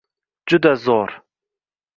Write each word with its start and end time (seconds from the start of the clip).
Juda 0.49 0.73
zo'r! 0.85 1.13